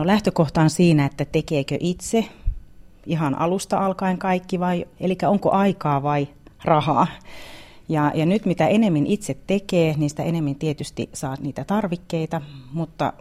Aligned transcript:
No 0.00 0.06
lähtökohta 0.06 0.60
on 0.60 0.70
siinä, 0.70 1.06
että 1.06 1.24
tekeekö 1.24 1.76
itse 1.80 2.24
ihan 3.06 3.38
alusta 3.38 3.78
alkaen 3.78 4.18
kaikki 4.18 4.60
vai, 4.60 4.86
eli 5.00 5.18
onko 5.26 5.50
aikaa 5.50 6.02
vai 6.02 6.28
rahaa. 6.64 7.06
Ja, 7.88 8.12
ja 8.14 8.26
nyt 8.26 8.46
mitä 8.46 8.68
enemmän 8.68 9.06
itse 9.06 9.36
tekee, 9.46 9.94
niin 9.96 10.10
sitä 10.10 10.22
enemmän 10.22 10.54
tietysti 10.54 11.10
saa 11.12 11.36
niitä 11.40 11.64
tarvikkeita, 11.64 12.40
mutta 12.72 13.12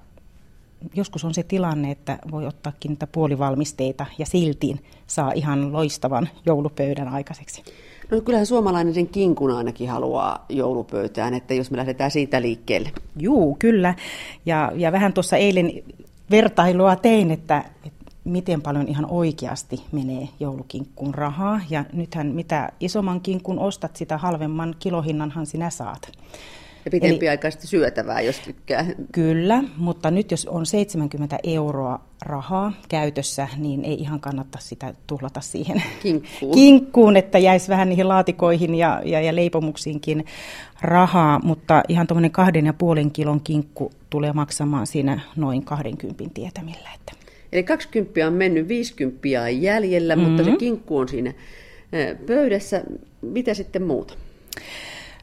joskus 0.96 1.26
on 1.26 1.34
se 1.34 1.44
tilanne, 1.44 1.92
että 1.92 2.20
voi 2.32 2.46
ottaakin 2.46 2.90
niitä 2.90 3.08
puolivalmisteita 3.08 4.06
ja 4.18 4.26
silti 4.26 4.76
saa 5.08 5.32
ihan 5.32 5.74
loistavan 5.74 6.30
joulupöydän 6.46 7.08
aikaiseksi. 7.08 7.64
No 8.12 8.22
kyllähän 8.22 8.46
suomalainen 8.46 8.94
sen 8.94 9.08
kinkun 9.08 9.52
ainakin 9.52 9.90
haluaa 9.90 10.46
joulupöytään, 10.50 11.34
että 11.34 11.54
jos 11.54 11.72
me 11.72 11.78
lähdetään 11.78 12.12
siitä 12.12 12.42
liikkeelle. 12.42 12.92
Juu, 13.18 13.56
kyllä. 13.60 13.96
Ja, 14.46 14.72
ja 14.76 14.92
vähän 14.92 15.14
tuossa 15.14 15.38
eilen 15.38 15.72
vertailua 16.32 16.96
tein, 16.96 17.32
että, 17.32 17.64
että 17.86 18.12
miten 18.24 18.62
paljon 18.62 18.88
ihan 18.88 19.06
oikeasti 19.06 19.84
menee 19.92 20.30
joulukinkkuun 20.40 21.16
rahaa. 21.16 21.62
Ja 21.70 21.86
nythän 21.94 22.28
mitä 22.28 22.72
isomman 22.80 23.22
kinkun 23.22 23.60
ostat, 23.60 23.96
sitä 23.96 24.18
halvemman 24.18 24.76
kilohinnanhan 24.80 25.46
sinä 25.46 25.70
saat. 25.70 26.12
Ja 26.90 27.00
pitempiaikaisesti 27.00 27.64
Eli, 27.64 27.70
syötävää, 27.70 28.22
jos 28.22 28.40
tykkää. 28.40 28.86
Kyllä, 29.12 29.64
mutta 29.78 30.12
nyt 30.12 30.32
jos 30.32 30.46
on 30.46 30.66
70 30.66 31.38
euroa 31.44 32.00
rahaa 32.26 32.74
käytössä, 32.90 33.48
niin 33.58 33.86
ei 33.86 33.94
ihan 33.94 34.20
kannata 34.20 34.58
sitä 34.62 34.94
tuhlata 35.08 35.42
siihen 35.42 35.84
kinkkuun, 36.02 36.54
kinkkuun 36.60 37.18
että 37.18 37.38
jäisi 37.38 37.70
vähän 37.70 37.90
niihin 37.90 38.08
laatikoihin 38.08 38.76
ja, 38.76 39.02
ja, 39.06 39.22
ja 39.22 39.36
leipomuksiinkin 39.36 40.26
rahaa, 40.82 41.40
mutta 41.44 41.84
ihan 41.88 42.08
tuommoinen 42.08 42.32
kahden 42.32 42.66
ja 42.66 42.74
puolen 42.74 43.12
kilon 43.12 43.42
kinkku 43.42 43.92
tulee 44.10 44.34
maksamaan 44.34 44.88
siinä 44.88 45.20
noin 45.36 45.66
20 45.66 46.24
tietämillä. 46.34 46.90
Että. 46.96 47.14
Eli 47.52 47.64
20 47.64 48.28
on 48.28 48.34
mennyt, 48.34 48.68
50 48.68 49.20
on 49.44 49.62
jäljellä, 49.62 50.16
mm-hmm. 50.16 50.30
mutta 50.30 50.44
se 50.44 50.52
kinkku 50.58 50.98
on 50.98 51.08
siinä 51.08 51.34
pöydässä. 52.28 52.84
Mitä 53.22 53.54
sitten 53.54 53.84
muuta? 53.84 54.14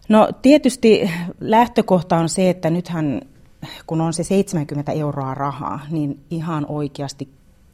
No 0.09 0.29
tietysti 0.43 1.11
lähtökohta 1.41 2.17
on 2.17 2.29
se, 2.29 2.51
että 2.51 2.71
nythän 2.71 3.21
kun 3.87 4.01
on 4.01 4.12
se 4.12 4.25
70 4.25 4.93
euroa 4.93 5.35
rahaa, 5.35 5.81
niin 5.91 6.21
ihan 6.31 6.67
oikeasti 6.69 7.29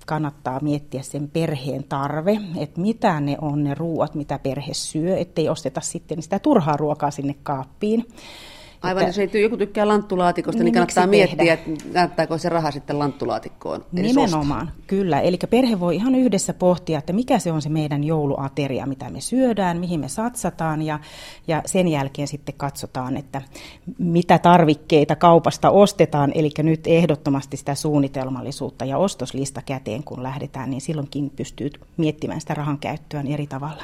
kannattaa 0.07 0.61
miettiä 0.61 1.03
sen 1.03 1.29
perheen 1.29 1.85
tarve, 1.85 2.39
että 2.57 2.81
mitä 2.81 3.21
ne 3.21 3.37
on 3.41 3.65
ne 3.65 3.75
ruuat, 3.75 4.15
mitä 4.15 4.39
perhe 4.39 4.75
syö, 4.75 5.17
ettei 5.17 5.49
osteta 5.49 5.81
sitten 5.81 6.23
sitä 6.23 6.39
turhaa 6.39 6.77
ruokaa 6.77 7.11
sinne 7.11 7.35
kaappiin. 7.43 8.09
Aivan, 8.83 9.03
että, 9.03 9.21
jos 9.21 9.35
ei 9.35 9.43
joku 9.43 9.57
tykkää 9.57 9.89
lanttulaatikosta, 9.89 10.59
niin, 10.59 10.65
niin 10.65 10.75
kannattaa 10.75 11.07
miettiä, 11.07 11.55
että 11.55 11.71
näyttääkö 11.93 12.39
se 12.39 12.49
raha 12.49 12.71
sitten 12.71 12.99
lanttulaatikkoon. 12.99 13.85
Nimenomaan, 13.93 14.69
ostaa. 14.69 14.77
kyllä. 14.87 15.21
Eli 15.21 15.39
perhe 15.51 15.81
voi 15.81 15.97
ihan 15.97 16.15
yhdessä 16.15 16.55
pohtia, 16.55 16.99
että 16.99 17.13
mikä 17.13 17.39
se 17.39 17.53
on 17.53 17.63
se 17.63 17.69
meidän 17.69 18.05
jouluateria, 18.05 18.87
mitä 18.87 19.11
me 19.11 19.21
syödään, 19.21 19.81
mihin 19.81 20.01
me 20.01 20.09
satsataan 20.09 20.83
ja, 20.83 20.99
ja 21.49 21.63
sen 21.67 21.89
jälkeen 21.89 22.29
sitten 22.29 22.55
katsotaan, 22.59 23.17
että 23.17 23.43
mitä 23.99 24.39
tarvikkeita 24.39 25.17
kaupasta 25.17 25.71
ostetaan. 25.71 26.33
Eli 26.35 26.51
nyt 26.63 26.87
ehdottomasti 26.87 27.57
sitä 27.57 27.75
suunnitelmallisuutta 27.75 28.85
ja 28.85 28.99
ostoslista 28.99 29.63
käteen, 29.67 30.05
kun 30.05 30.23
lähdetään, 30.23 30.71
niin 30.71 30.81
silloinkin 30.81 31.31
pystyy 31.31 31.71
miettimään 31.97 32.41
sitä 32.41 32.55
rahan 32.55 32.79
käyttöä 32.79 33.25
eri 33.29 33.47
tavalla. 33.47 33.83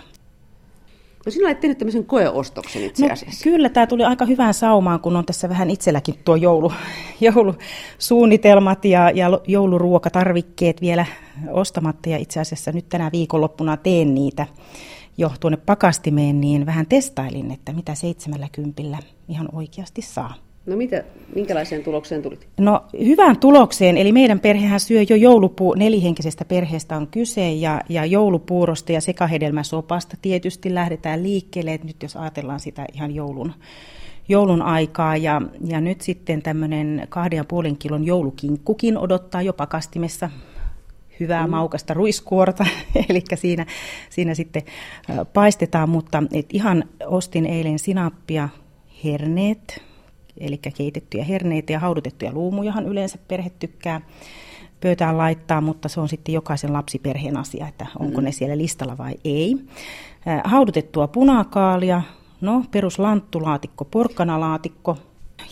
No 1.29 1.33
sinä 1.33 1.47
olet 1.47 1.61
tehnyt 1.61 1.79
tämmöisen 1.79 2.05
koeostoksen 2.05 2.85
itse 2.85 3.07
no, 3.07 3.13
asiassa. 3.13 3.51
No, 3.51 3.53
kyllä, 3.53 3.69
tämä 3.69 3.87
tuli 3.87 4.05
aika 4.05 4.25
hyvään 4.25 4.55
saumaan, 4.55 5.01
kun 5.01 5.17
on 5.17 5.27
tässä 5.27 5.49
vähän 5.49 5.71
itselläkin 5.71 6.15
tuo 6.25 6.37
joulu, 6.37 6.73
joulusuunnitelmat 7.21 8.85
ja, 8.85 9.11
ja 9.11 9.41
jouluruokatarvikkeet 9.47 10.81
vielä 10.81 11.07
ostamatta. 11.51 12.09
Ja 12.09 12.17
itse 12.19 12.41
asiassa 12.41 12.73
nyt 12.73 12.89
tänä 12.89 13.11
viikonloppuna 13.13 13.77
teen 13.77 14.15
niitä 14.15 14.47
jo 15.19 15.33
tuonne 15.41 15.57
pakastimeen, 15.57 16.41
niin 16.41 16.67
vähän 16.67 16.87
testailin, 16.87 17.51
että 17.51 17.73
mitä 17.73 17.95
70 17.95 18.83
ihan 19.29 19.49
oikeasti 19.53 20.03
saa. 20.03 20.48
No 20.69 20.77
mitä, 20.77 21.05
minkälaiseen 21.35 21.85
tulokseen 21.85 22.23
tulit? 22.23 22.49
No 22.61 22.85
hyvään 23.05 23.39
tulokseen, 23.39 23.97
eli 23.97 24.13
meidän 24.13 24.41
perhehän 24.41 24.81
syö 24.81 25.03
jo 25.09 25.17
joulupuu, 25.17 25.75
nelihenkisestä 25.75 26.45
perheestä 26.45 26.97
on 26.97 27.07
kyse, 27.07 27.53
ja, 27.53 27.81
ja 27.89 28.05
joulupuurosta 28.05 28.93
ja 28.93 29.01
sekahedelmäsopasta 29.01 30.17
tietysti 30.23 30.75
lähdetään 30.75 31.23
liikkeelle, 31.23 31.75
että 31.75 31.87
nyt 31.87 32.03
jos 32.03 32.17
ajatellaan 32.17 32.61
sitä 32.61 32.87
ihan 32.93 33.15
joulun, 33.15 33.53
joulun 34.29 34.63
aikaa, 34.63 35.17
ja, 35.17 35.43
ja 35.67 35.81
nyt 35.81 36.01
sitten 36.01 36.43
tämmöinen 36.43 37.07
kahden 37.09 37.37
ja 37.37 37.45
puolen 37.45 37.77
kilon 37.77 38.05
joulukinkkukin 38.05 38.99
odottaa 38.99 39.43
jo 39.43 39.53
pakastimessa 39.53 40.31
hyvää 41.21 41.47
mm. 41.47 41.51
maukasta 41.51 41.95
ruiskuorta, 41.95 42.67
eli 43.09 43.23
siinä, 43.35 43.67
siinä 44.11 44.35
sitten 44.35 44.63
paistetaan, 45.33 45.89
mutta 45.89 46.23
et 46.33 46.47
ihan 46.53 46.85
ostin 47.07 47.47
eilen 47.47 47.79
sinappia, 47.79 48.49
herneet, 49.05 49.88
eli 50.41 50.59
keitettyjä 50.59 51.25
herneitä 51.25 51.73
ja 51.73 51.79
haudutettuja 51.79 52.33
luumujahan 52.33 52.87
yleensä 52.87 53.19
perhe 53.29 53.51
tykkää 53.59 54.01
pöytään 54.81 55.19
laittaa, 55.19 55.61
mutta 55.61 55.89
se 55.89 56.01
on 56.01 56.09
sitten 56.09 56.35
jokaisen 56.35 56.73
lapsiperheen 56.73 57.37
asia, 57.37 57.69
että 57.69 57.87
onko 57.99 58.21
mm. 58.21 58.25
ne 58.25 58.33
siellä 58.33 58.59
listalla 58.59 58.99
vai 58.99 59.15
ei. 59.25 59.57
Haudutettua 60.45 61.09
punakaalia, 61.09 62.03
no 62.41 62.65
peruslanttulaatikko, 62.71 63.85
porkkanalaatikko 63.85 64.97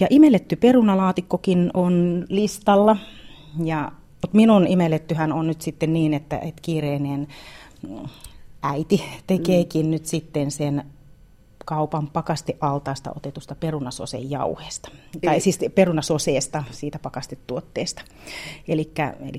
ja 0.00 0.06
imelletty 0.10 0.56
perunalaatikkokin 0.56 1.70
on 1.74 2.24
listalla. 2.28 2.96
Ja 3.64 3.92
minun 4.32 4.66
imellettyhän 4.66 5.32
on 5.32 5.46
nyt 5.46 5.62
sitten 5.62 5.92
niin, 5.92 6.14
että, 6.14 6.38
että 6.38 6.62
kiireinen 6.62 7.28
äiti 8.62 9.04
tekeekin 9.26 9.86
mm. 9.86 9.90
nyt 9.90 10.06
sitten 10.06 10.50
sen 10.50 10.84
kaupan 11.66 12.06
pakastealtaasta 12.06 13.12
otetusta 13.16 13.54
perunasoseen 13.54 14.30
jauheesta, 14.30 14.90
tai 15.24 15.40
siis 15.40 15.58
perunasoseesta, 15.74 16.64
siitä 16.70 16.98
pakastetuotteesta. 16.98 18.02
Eli 18.68 18.92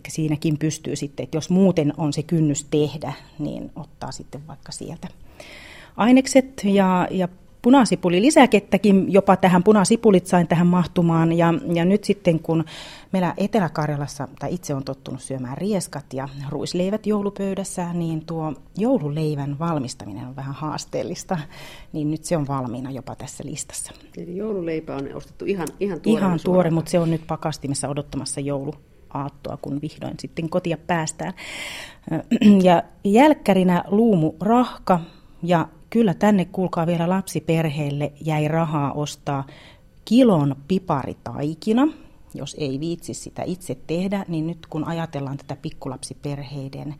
siinäkin 0.07 0.57
pystyy 0.57 0.95
sitten, 0.95 1.23
että 1.23 1.37
jos 1.37 1.49
muuten 1.49 1.93
on 1.97 2.13
se 2.13 2.23
kynnys 2.23 2.63
tehdä, 2.63 3.13
niin 3.39 3.71
ottaa 3.75 4.11
sitten 4.11 4.47
vaikka 4.47 4.71
sieltä 4.71 5.07
ainekset 5.97 6.61
ja, 6.63 7.07
ja 7.11 7.27
punasipuli 7.62 8.22
lisäkettäkin, 8.22 9.13
jopa 9.13 9.35
tähän 9.35 9.63
punasipulit 9.63 10.28
sain 10.28 10.47
tähän 10.47 10.68
mahtumaan. 10.68 11.34
Ja, 11.34 11.53
ja 11.73 11.85
nyt 11.85 12.03
sitten 12.03 12.40
kun 12.40 12.66
meillä 13.12 13.34
Etelä-Karjalassa, 13.38 14.28
tai 14.40 14.53
itse 14.53 14.73
on 14.73 14.84
tottunut 14.84 15.22
syömään 15.22 15.57
rieskat 15.57 16.13
ja 16.13 16.29
ruisleivät 16.50 17.07
joulupöydässä, 17.07 17.94
niin 17.94 18.25
tuo 18.25 18.53
joululeivän 18.78 19.59
valmistaminen 19.59 20.28
on 20.28 20.35
vähän 20.35 20.56
haasteellista, 20.56 21.38
niin 21.94 22.12
nyt 22.12 22.23
se 22.23 22.38
on 22.38 22.47
valmiina 22.47 22.91
jopa 22.91 23.16
tässä 23.16 23.44
listassa. 23.46 23.94
Eli 24.17 24.38
joululeipä 24.38 24.96
on 24.96 25.16
ostettu 25.16 25.46
ihan, 25.46 25.67
ihan 25.79 26.01
tuore. 26.01 26.19
Ihan 26.19 26.40
tuore, 26.44 26.69
mutta 26.69 26.91
se 26.91 27.00
on 27.00 27.12
nyt 27.12 27.28
pakastimessa 27.28 27.90
odottamassa 27.90 28.40
joulu 28.40 28.73
aattoa, 29.13 29.57
kun 29.62 29.81
vihdoin 29.81 30.16
sitten 30.19 30.50
kotia 30.50 30.78
päästään. 30.78 31.34
Ja 32.63 32.84
jälkkärinä 33.03 33.84
luumu 33.88 34.34
rahka 34.41 35.00
ja 35.44 35.67
kyllä 35.89 36.13
tänne 36.13 36.45
kuulkaa 36.45 36.87
vielä 36.87 37.09
lapsiperheelle 37.09 38.11
jäi 38.21 38.47
rahaa 38.47 38.93
ostaa 38.93 39.45
kilon 40.05 40.55
piparitaikina, 40.67 41.87
jos 42.33 42.55
ei 42.59 42.79
viitsi 42.79 43.13
sitä 43.13 43.43
itse 43.43 43.77
tehdä, 43.87 44.25
niin 44.27 44.47
nyt 44.47 44.67
kun 44.69 44.87
ajatellaan 44.87 45.37
tätä 45.37 45.55
pikkulapsiperheiden 45.61 46.95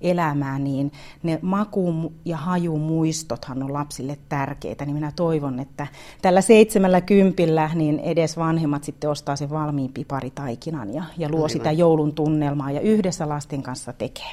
elämää, 0.00 0.58
niin 0.58 0.92
ne 1.22 1.38
maku- 1.42 2.12
ja 2.24 2.36
hajumuistothan 2.36 3.62
on 3.62 3.72
lapsille 3.72 4.18
tärkeitä, 4.28 4.84
niin 4.84 4.94
minä 4.94 5.12
toivon, 5.16 5.60
että 5.60 5.86
tällä 6.22 6.40
seitsemällä 6.40 7.00
kympillä 7.00 7.70
niin 7.74 7.98
edes 7.98 8.36
vanhemmat 8.36 8.84
sitten 8.84 9.10
ostaa 9.10 9.36
sen 9.36 9.50
valmiin 9.50 9.92
piparitaikinan 9.92 10.94
ja, 10.94 11.04
ja 11.18 11.28
luo 11.28 11.38
Aivan. 11.38 11.50
sitä 11.50 11.72
joulun 11.72 12.14
tunnelmaa 12.14 12.70
ja 12.70 12.80
yhdessä 12.80 13.28
lasten 13.28 13.62
kanssa 13.62 13.92
tekee 13.92 14.30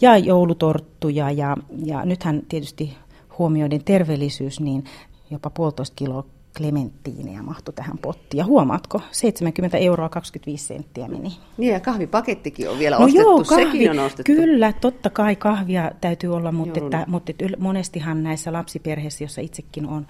ja 0.00 0.16
joulutorttuja 0.16 1.30
ja, 1.30 1.56
ja 1.84 2.04
nythän 2.04 2.42
tietysti 2.48 2.96
huomioiden 3.38 3.84
terveellisyys, 3.84 4.60
niin 4.60 4.84
jopa 5.30 5.50
puolitoista 5.50 5.94
kiloa 5.96 6.24
klementtiineja 6.56 7.42
mahtui 7.42 7.74
tähän 7.74 7.98
pottiin. 7.98 8.38
Ja 8.38 8.44
huomaatko, 8.44 9.00
70 9.10 9.78
euroa 9.78 10.08
25 10.08 10.66
senttiä 10.66 11.08
meni. 11.08 11.32
Niin 11.56 11.72
ja 11.72 11.80
kahvipakettikin 11.80 12.70
on 12.70 12.78
vielä 12.78 12.96
no 12.98 13.04
ostettu, 13.04 13.28
joo, 13.28 13.44
kahvi, 13.44 13.64
sekin 13.64 13.90
on 13.90 13.98
ostettu. 13.98 14.32
Kyllä, 14.32 14.72
totta 14.72 15.10
kai 15.10 15.36
kahvia 15.36 15.90
täytyy 16.00 16.34
olla, 16.34 16.52
mutta, 16.52 16.80
että, 16.80 17.04
mutta 17.08 17.30
että 17.30 17.44
monestihan 17.58 18.22
näissä 18.22 18.52
lapsiperheissä, 18.52 19.24
jossa 19.24 19.40
itsekin 19.40 19.86
on, 19.86 20.06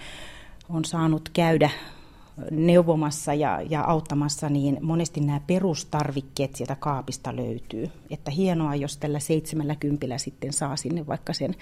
on 0.69 0.84
saanut 0.84 1.29
käydä 1.32 1.70
neuvomassa 2.50 3.34
ja, 3.34 3.61
ja 3.70 3.82
auttamassa, 3.82 4.49
niin 4.49 4.79
monesti 4.81 5.20
nämä 5.20 5.40
perustarvikkeet 5.46 6.56
sieltä 6.56 6.76
kaapista 6.76 7.37
löytyy. 7.37 7.90
Että 8.11 8.31
hienoa, 8.31 8.75
jos 8.75 8.96
tällä 8.96 9.19
seitsemällä 9.19 9.76
kympillä 9.76 10.19
sitten 10.19 10.52
saa 10.52 10.76
sinne 10.76 11.06
vaikka 11.06 11.32
sen 11.32 11.55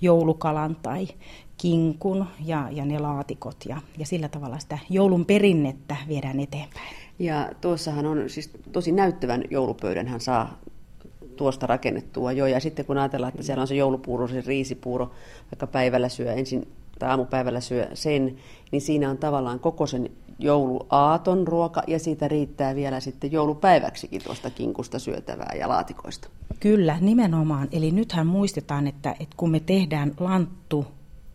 joulukalan 0.00 0.76
tai 0.82 1.08
kinkun 1.56 2.26
ja, 2.44 2.68
ja 2.70 2.84
ne 2.84 2.98
laatikot 2.98 3.56
ja, 3.68 3.80
ja 3.98 4.06
sillä 4.06 4.28
tavalla 4.28 4.58
sitä 4.58 4.78
joulun 4.90 5.26
perinnettä 5.26 5.96
viedään 6.08 6.40
eteenpäin. 6.40 6.96
Ja 7.18 7.50
tuossahan 7.60 8.06
on 8.06 8.30
siis 8.30 8.50
tosi 8.72 8.92
näyttävän 8.92 9.44
joulupöydän 9.50 10.06
hän 10.06 10.20
saa 10.20 10.58
tuosta 11.36 11.66
rakennettua 11.66 12.32
jo. 12.32 12.46
Ja 12.46 12.60
sitten 12.60 12.84
kun 12.84 12.98
ajatellaan, 12.98 13.32
että 13.32 13.42
siellä 13.42 13.60
on 13.60 13.68
se 13.68 13.74
joulupuuro, 13.74 14.28
se 14.28 14.42
riisipuuro, 14.46 15.10
vaikka 15.52 15.66
päivällä 15.66 16.08
syö 16.08 16.32
ensin 16.32 16.68
tai 16.98 17.10
aamupäivällä 17.10 17.60
syö 17.60 17.88
sen, 17.94 18.36
niin 18.72 18.82
siinä 18.82 19.10
on 19.10 19.18
tavallaan 19.18 19.60
koko 19.60 19.86
sen 19.86 20.10
jouluaaton 20.38 21.48
ruoka 21.48 21.82
ja 21.86 21.98
siitä 21.98 22.28
riittää 22.28 22.74
vielä 22.74 23.00
sitten 23.00 23.32
joulupäiväksikin 23.32 24.24
tuosta 24.24 24.50
kinkusta 24.50 24.98
syötävää 24.98 25.52
ja 25.58 25.68
laatikoista. 25.68 26.28
Kyllä, 26.60 26.98
nimenomaan. 27.00 27.68
Eli 27.72 27.90
nythän 27.90 28.26
muistetaan, 28.26 28.86
että, 28.86 29.10
että 29.10 29.34
kun 29.36 29.50
me 29.50 29.60
tehdään 29.60 30.12
lanttu, 30.20 30.86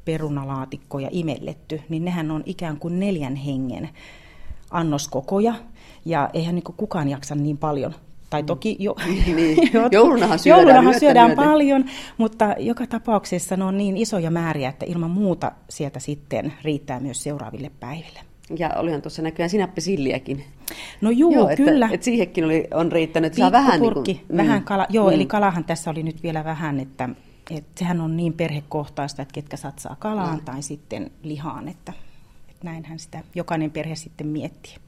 perunalaatikko 0.06 1.00
ja 1.00 1.10
imelletty, 1.12 1.82
niin 1.90 2.06
nehän 2.06 2.32
on 2.32 2.44
ikään 2.46 2.78
kuin 2.78 3.00
neljän 3.00 3.36
hengen 3.36 3.90
annoskokoja. 4.72 5.56
Ja 6.06 6.30
eihän 6.34 6.56
niin 6.56 6.64
kukaan 6.78 7.10
jaksa 7.10 7.36
niin 7.36 7.58
paljon 7.58 7.94
tai 8.34 8.44
toki 8.44 8.76
jo, 8.80 8.96
niin, 9.36 9.58
joulunahan 9.92 10.40
syödään, 10.40 10.60
joulunahan 10.60 11.00
syödään 11.00 11.32
paljon, 11.32 11.86
mutta 12.18 12.56
joka 12.60 12.88
tapauksessa 12.88 13.58
ne 13.58 13.64
on 13.64 13.78
niin 13.78 13.98
isoja 13.98 14.32
määriä, 14.32 14.70
että 14.70 14.86
ilman 14.86 15.12
muuta 15.12 15.52
sieltä 15.70 16.00
sitten 16.00 16.54
riittää 16.64 17.00
myös 17.00 17.24
seuraaville 17.24 17.72
päiville. 17.80 18.20
Ja 18.58 18.70
olihan 18.76 19.02
tuossa 19.02 19.22
näköjään 19.22 19.50
sinappisilliäkin. 19.50 20.44
No 21.02 21.10
juu, 21.10 21.34
joo, 21.34 21.50
kyllä. 21.56 21.86
Että, 21.86 21.96
että 21.96 22.06
siihenkin 22.06 22.46
oli, 22.46 22.68
on 22.74 22.92
riittänyt, 22.92 23.34
saa 23.34 23.52
vähän 23.52 23.82
niin 23.82 23.94
kuin, 23.94 24.20
vähän 24.38 24.60
mm, 24.60 24.66
kala, 24.66 24.88
joo, 24.90 25.10
mm. 25.10 25.16
eli 25.16 25.26
kalahan 25.26 25.64
tässä 25.64 25.92
oli 25.92 26.04
nyt 26.04 26.24
vielä 26.24 26.44
vähän, 26.44 26.80
että, 26.80 27.10
että 27.52 27.72
sehän 27.80 28.02
on 28.02 28.18
niin 28.18 28.34
perhekohtaista, 28.34 29.22
että 29.22 29.34
ketkä 29.34 29.58
satsaa 29.58 29.96
kalaan 30.00 30.40
mm. 30.40 30.46
tai 30.46 30.62
sitten 30.62 31.12
lihaan, 31.24 31.68
että, 31.68 31.94
että 32.50 32.66
näinhän 32.66 33.00
sitä 33.00 33.24
jokainen 33.36 33.72
perhe 33.72 33.96
sitten 33.96 34.28
miettii. 34.28 34.83